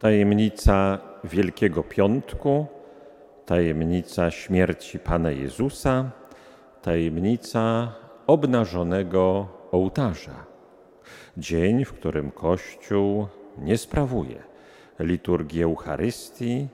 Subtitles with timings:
[0.00, 2.66] Tajemnica Wielkiego Piątku,
[3.46, 6.10] tajemnica śmierci Pana Jezusa,
[6.82, 7.92] tajemnica
[8.26, 10.46] obnażonego ołtarza.
[11.36, 13.26] Dzień, w którym Kościół
[13.58, 14.42] nie sprawuje
[14.98, 16.68] liturgii Eucharystii,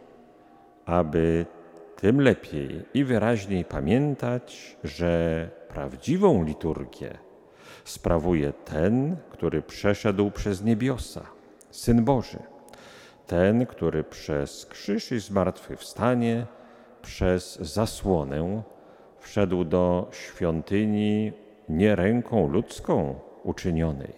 [0.84, 1.46] aby
[1.96, 7.18] tym lepiej i wyraźniej pamiętać, że prawdziwą liturgię
[7.84, 11.26] sprawuje ten, który przeszedł przez niebiosa,
[11.70, 12.55] Syn Boży
[13.26, 16.46] ten, który przez krzyż i zmartwychwstanie,
[17.02, 18.62] przez zasłonę
[19.18, 21.32] wszedł do świątyni
[21.68, 24.12] nie ręką ludzką uczynionej,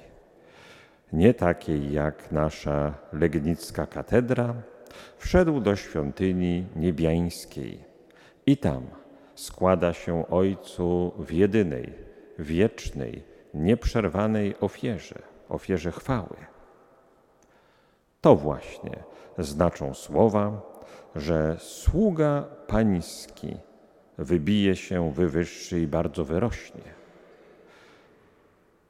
[1.13, 4.55] nie takiej jak nasza legnicka katedra,
[5.19, 7.85] wszedł do świątyni niebiańskiej
[8.47, 8.87] i tam
[9.35, 11.93] składa się Ojcu w jedynej,
[12.39, 13.23] wiecznej,
[13.55, 16.37] nieprzerwanej ofierze, ofierze chwały.
[18.21, 19.05] To właśnie
[19.39, 20.61] znaczą słowa,
[21.17, 23.57] że sługa pański
[24.19, 26.99] wybije się wywyższy i bardzo wyrośnie.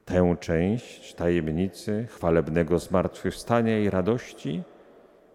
[0.05, 4.63] Tę część tajemnicy chwalebnego zmartwychwstania i radości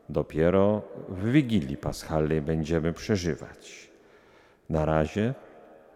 [0.10, 3.92] dopiero w Wigilii Paschalnej będziemy przeżywać.
[4.70, 5.34] Na razie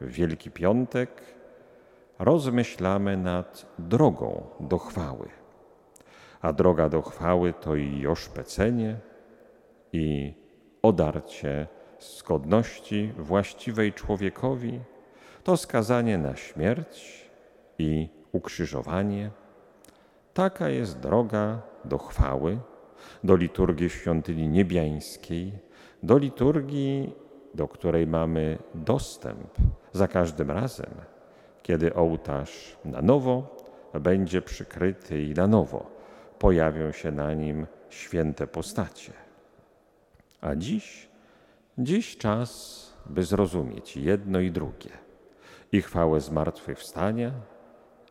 [0.01, 1.09] w Wielki Piątek
[2.19, 5.29] rozmyślamy nad drogą do chwały
[6.41, 8.95] a droga do chwały to i oszpecenie,
[9.93, 10.33] i
[10.81, 11.67] odarcie
[11.99, 14.79] z godności właściwej człowiekowi,
[15.43, 17.25] to skazanie na śmierć
[17.77, 19.31] i ukrzyżowanie.
[20.33, 22.57] Taka jest droga do chwały,
[23.23, 25.51] do liturgii świątyni niebiańskiej,
[26.03, 27.15] do liturgii,
[27.53, 29.55] do której mamy dostęp
[29.93, 30.91] za każdym razem,
[31.63, 33.57] kiedy ołtarz na nowo
[33.93, 35.96] będzie przykryty i na nowo
[36.39, 39.13] pojawią się na nim święte postacie.
[40.41, 41.07] A dziś,
[41.77, 44.89] dziś czas, by zrozumieć jedno i drugie
[45.71, 47.31] i chwałę zmartwychwstania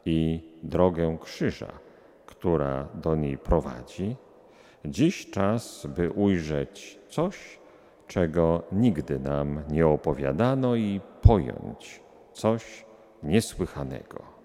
[0.04, 1.72] i drogę krzyża,
[2.26, 4.16] która do niej prowadzi.
[4.84, 7.58] Dziś czas, by ujrzeć coś,
[8.06, 12.00] czego nigdy nam nie opowiadano i pojąć
[12.32, 12.84] coś
[13.22, 14.35] niesłychanego.